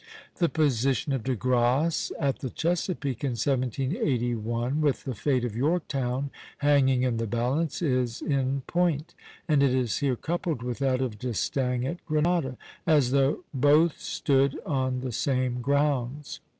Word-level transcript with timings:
The 0.37 0.49
position 0.49 1.13
of 1.13 1.23
De 1.23 1.35
Grasse 1.35 2.11
at 2.19 2.39
the 2.39 2.49
Chesapeake, 2.49 3.23
in 3.23 3.33
1781, 3.37 4.81
with 4.81 5.03
the 5.03 5.13
fate 5.13 5.45
of 5.45 5.55
Yorktown 5.55 6.31
hanging 6.57 7.03
in 7.03 7.17
the 7.17 7.27
balance, 7.27 7.83
is 7.83 8.19
in 8.19 8.61
point; 8.65 9.13
and 9.47 9.61
it 9.61 9.75
is 9.75 9.99
here 9.99 10.15
coupled 10.15 10.63
with 10.63 10.79
that 10.79 11.01
of 11.01 11.19
D'Estaing 11.19 11.85
at 11.85 12.03
Grenada, 12.07 12.57
as 12.87 13.11
though 13.11 13.43
both 13.53 13.99
stood 13.99 14.59
on 14.65 15.01
the 15.01 15.11
same 15.11 15.61
grounds. 15.61 16.39